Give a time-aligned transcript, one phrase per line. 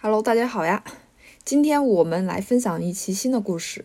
[0.00, 0.84] Hello，大家好呀！
[1.44, 3.84] 今天我们来分享一期新的故事。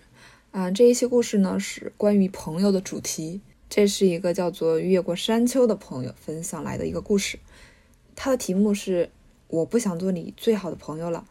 [0.51, 3.41] 啊，这一期故事呢是关于朋友的主题。
[3.67, 7.39] 这是一个叫做越过山丘的朋友分享来的一个故事。
[8.15, 9.09] 它的题目是
[9.49, 11.25] “我不想做你最好的朋友了”。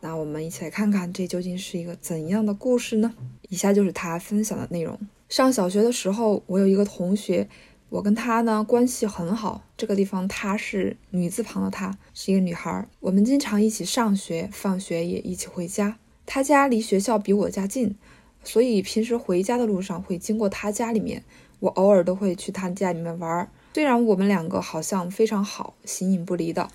[0.00, 3.14] 那我们一起来看看这究竟是一个怎样的故事呢？
[3.50, 4.98] 以下就是他分享的内容。
[5.28, 7.46] 上小学的时候，我有一个同学。
[7.92, 12.88] 我跟她呢关系很好，这个地方她是女字旁的她，是一个女孩。
[13.00, 15.98] 我们经常一起上学，放学也一起回家。
[16.24, 17.94] 她家离学校比我家近，
[18.42, 21.22] 所以平时回家的路上会经过她家里面。
[21.60, 23.52] 我偶尔都会去她家里面玩。
[23.74, 26.70] 虽然我们两个好像非常好，形影不离的，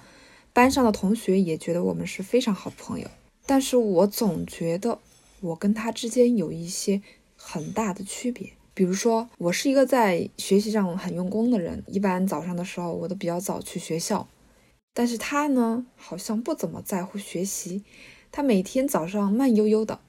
[0.54, 3.08] 班上的同学也觉得我们是非常好朋友，
[3.48, 5.00] 但是我总觉得
[5.42, 7.02] 我跟她之间有一些
[7.36, 8.52] 很大的区别。
[8.78, 14.28] 比如说，我是一个在学习上很用功的人，一般早上的时候我都比较早去学校。
[14.94, 17.84] 但是他呢，好像不怎么在乎学习，
[18.32, 20.00] 他每天早上慢悠悠的。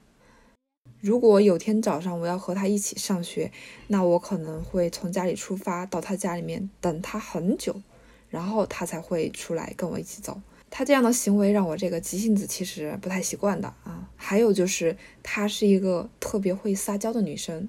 [1.01, 3.51] 如果有天早上我要和他一起上学，
[3.87, 7.81] 那我可能会从家里出发到他家里面等他很久，
[8.29, 10.39] 然后他才会出来跟我一起走。
[10.69, 14.11] 他这样的行为让我这个急性子其实不太习惯的啊。
[14.15, 17.67] 还有就是，她是一个特别会撒娇的女生。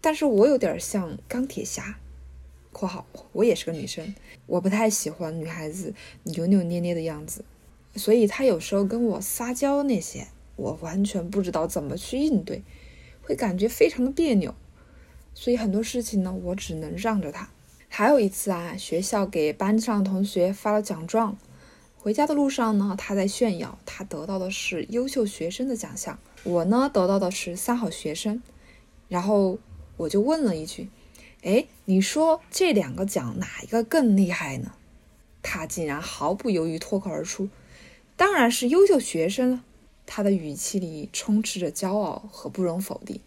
[0.00, 1.98] 但是我有点像钢铁侠
[2.72, 4.14] （括号我也是个女生），
[4.46, 7.44] 我不太喜欢女孩子扭扭捏捏的样子，
[7.96, 12.62] 所以她有时候跟我撒娇那些，我完全不知道怎么去应对，
[13.22, 14.54] 会感觉非常的别扭，
[15.34, 17.50] 所以很多事情呢，我只能让着她。
[17.88, 21.36] 还有一次啊，学校给班上同学发了奖状，
[21.96, 28.40] 回家的路上呢，她在炫耀，她得到的是优秀学生的奖项，我呢得到的是三好学生，
[29.08, 29.58] 然后。
[29.98, 30.88] 我就问了一句
[31.44, 34.72] ：“哎，你说这两个奖哪一个更厉害呢？”
[35.42, 37.48] 他竟然毫不犹豫脱口而出
[38.16, 39.64] ：“当然是优秀学生了。”
[40.10, 43.20] 他的语气里充斥着骄傲和不容否定。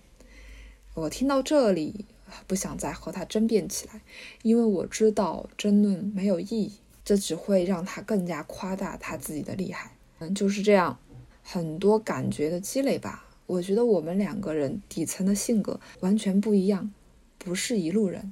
[0.96, 2.06] 我听到这里，
[2.48, 4.02] 不想再和他争辩起来，
[4.42, 6.74] 因为我知道争论没有意义，
[7.06, 9.96] 这只会让他更加夸大他自己的厉害。
[10.20, 10.98] 嗯，就是这样，
[11.44, 13.26] 很多感觉的积累吧。
[13.52, 16.94] 我觉得我们两个人底层的性格完全不一样，
[17.38, 18.32] 不是一路人。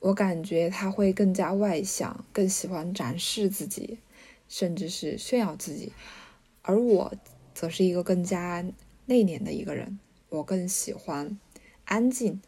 [0.00, 3.98] 我感觉他会更加外向，更喜欢展示自己，
[4.48, 5.92] 甚至是炫耀自己，
[6.62, 7.14] 而我
[7.54, 8.66] 则是一个更加
[9.06, 10.00] 内敛的一个人。
[10.28, 11.38] 我更喜欢
[11.84, 12.42] 安静，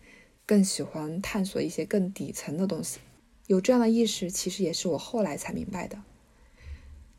[0.44, 2.98] 更喜欢探索一些更底层的东西。
[3.46, 6.02] 有这样的意识，其实也是我后来才明白的。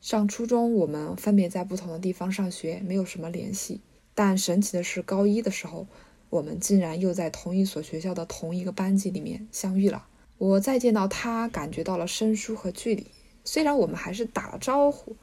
[0.01, 3.79] 上初中，我们分别在不同的地方上学，没有什么联系。
[4.15, 5.85] 但神奇的是，高一的时候，
[6.31, 10.07] 我们竟然又在同一所学校的同一个班级里面相遇了。
[10.37, 13.05] 我再见到他，感觉到了生疏和距离。
[13.43, 15.15] 虽然我们还是打了招呼，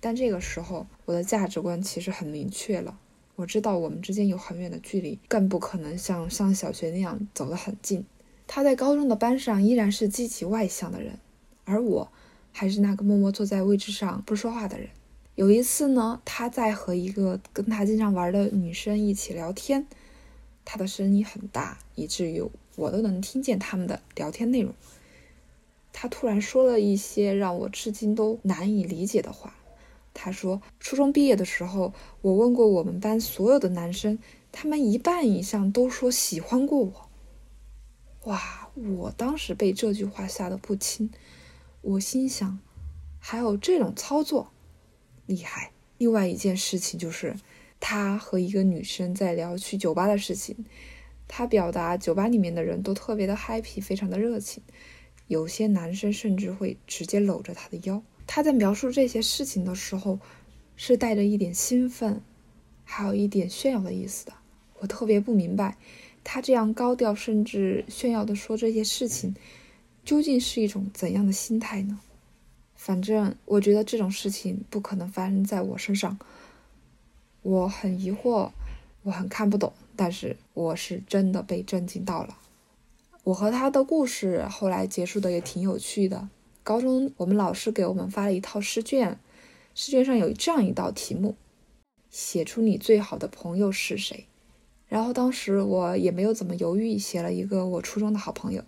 [0.00, 2.98] 但这个时候我的价值观其实很明确了。
[3.34, 8.04] 我知道我们之间有很远的距离，更不可能像上小学那样走得很近。
[8.46, 11.18] 他在高中的班上依然是积极外向的人，
[11.64, 12.12] 而我
[12.52, 14.88] 还是那个默默坐在位置上不说话的人。
[15.34, 19.86] 有一次呢，他在和一个跟他经常玩的女生一起聊天，
[20.64, 22.44] 他的声音很大，以至于
[22.76, 24.74] 我都能听见他们的聊天内容。
[25.90, 29.54] 他突然说了一些让我至今都难以理解的话。
[30.14, 34.18] 他说，初中毕业的时候，我问过我们班所有的男生，
[34.52, 37.08] 他们一半以上都说喜欢过我。
[38.24, 41.10] 哇，我当时被这句话吓得不轻。
[41.80, 42.58] 我心想，
[43.18, 44.51] 还有这种操作？
[45.32, 45.72] 厉害！
[45.96, 47.34] 另外一件事情就是，
[47.80, 50.66] 他和一个女生在聊去酒吧的事情。
[51.26, 54.62] 他表达酒吧里面的人都特别的 happy，非常的热情，
[55.28, 58.02] 有些男生甚至会直接搂着他的腰。
[58.26, 60.18] 他在描述这些事情的时候，
[60.76, 62.20] 是带着一点兴奋，
[62.84, 64.34] 还有一点炫耀的意思的。
[64.80, 65.78] 我特别不明白，
[66.22, 69.34] 他这样高调甚至炫耀的说这些事情，
[70.04, 72.00] 究竟是一种怎样的心态呢？
[72.84, 76.18] 反正我觉得这种事情不可能发生在我身上，
[77.42, 78.50] 我很疑惑，
[79.04, 82.36] 我很看不懂，但是我是真的被震惊到了。
[83.22, 86.28] 我和他的故事后来结束的也挺有趣的。
[86.64, 89.16] 高中我们老师给我们发了一套试卷，
[89.76, 91.36] 试卷上有这样一道题目：
[92.10, 94.26] 写出你最好的朋友是谁。
[94.88, 98.64] 然后当时我也没有怎么犹豫，写了一个我初中的好朋友。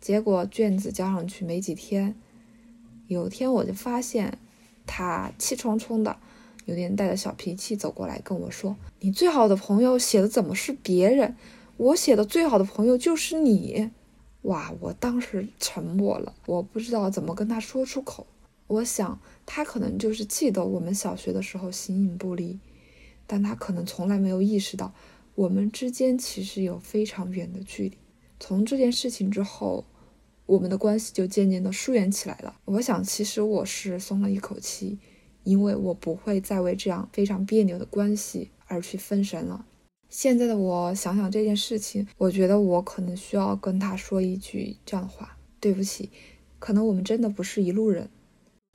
[0.00, 2.14] 结果卷子交上去没几天。
[3.06, 4.38] 有天我就发现，
[4.86, 6.16] 他气冲冲的，
[6.66, 11.36] 有点带着小脾气走过来跟我说：“你最好的朋友写的怎么是别人？
[11.76, 13.90] 我写的最好的朋友就是你。”
[14.42, 14.74] 哇！
[14.80, 18.26] 我当时沉默了，我不知道怎么跟他说出口。
[18.66, 22.58] 我想他可能就是记得我们小学的时候形影不离，
[23.26, 24.92] 但他可能从来没有意识到
[25.36, 27.96] 我们之间其实有非常远的距离。
[28.40, 29.84] 从这件事情之后，
[30.46, 32.56] 我们的关系就渐渐的疏远起来了。
[32.64, 34.98] 我想，其实我是松了一口气，
[35.44, 39.64] 因为我不会再为这样非常别扭的关系而去分神了。
[40.08, 46.10] 现在的我想想这件事情，我觉得我可能需要跟他说一句这样的话：对不起，
[46.58, 48.10] 可能我们真的不是一路人。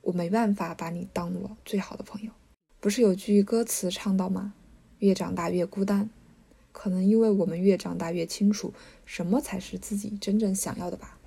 [0.02, 2.32] 我没办法把你当我最好的朋友，
[2.80, 4.54] 不是有句歌词唱到吗？
[5.00, 6.08] 越长大越孤单，
[6.72, 8.72] 可能因为我们越长大越清楚
[9.04, 11.17] 什么才是自己真正想要的吧。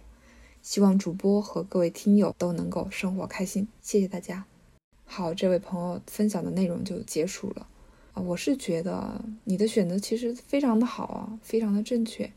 [0.61, 4.45] 希望主播和各位听友都能够生活开心，谢谢大家。
[5.05, 7.67] 好，这位朋友分享的内容就结束了
[8.13, 12.31] 啊，我是觉得你的选择其实非常的好啊，非常的正确。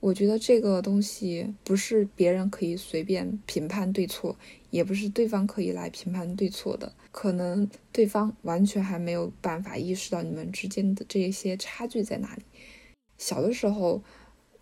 [0.00, 4.36] 我觉得这个东西不是别人可以随便评判对错，
[4.70, 6.92] 也不是对方可以来评判对错的。
[7.12, 12.42] 可能对方完全还没有办法意识到你们之间的这些差距在哪里。
[13.16, 14.02] 小的时候，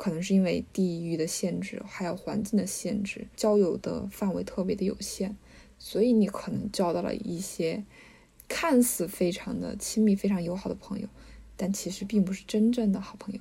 [0.01, 5.37] 可能是因为地域的限制，还有环境的限制，交友的范围特别的有限，
[5.79, 7.85] 所以你可能交到了一些
[8.49, 11.09] 看似非常的亲密、非常友好的朋友，
[11.55, 13.41] 但其实并不是真正的好朋友。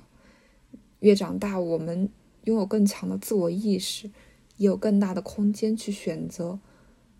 [0.98, 2.10] 越长大，我们
[2.44, 4.08] 拥有更强的自我意识，
[4.58, 6.60] 也有更大的空间去选择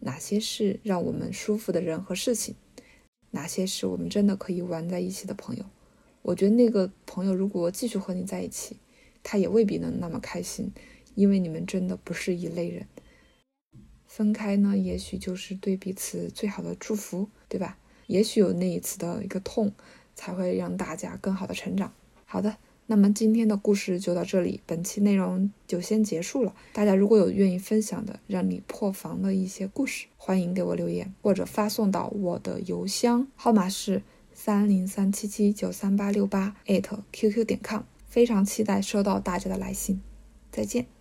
[0.01, 2.57] 哪些是让我们舒服的人和事情，
[3.31, 5.65] 哪些是我们真的可以玩在一起的朋友。
[6.21, 8.77] 我觉得那个朋友如果继续和你在一起，
[9.23, 10.73] 他也未必能那么开心，
[11.15, 12.87] 因为你们真的不是一类人。
[14.07, 17.79] 分开呢，也许就是对彼此最好的祝福，对吧？
[18.07, 19.73] 也许有那一次的一个痛，
[20.15, 21.93] 才会让大家更好的成长。
[22.25, 22.57] 好的。
[22.87, 26.53] 那么今天的故事就到这里，本期内容就先结束了。
[26.73, 34.03] 大家如果有愿意分享的让你破防的一些故事，欢迎给我留言或者发送到我的邮箱，号码是
[34.35, 37.83] 三零三七七九三八六八艾特 qq 点 com。
[38.11, 40.03] 非常期待收到大家的来信，
[40.51, 41.00] 再见。